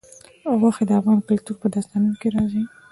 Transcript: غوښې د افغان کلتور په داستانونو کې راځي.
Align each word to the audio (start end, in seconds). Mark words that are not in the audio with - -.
غوښې 0.59 0.83
د 0.87 0.91
افغان 0.99 1.19
کلتور 1.29 1.55
په 1.61 1.67
داستانونو 1.73 2.15
کې 2.21 2.27
راځي. 2.35 2.63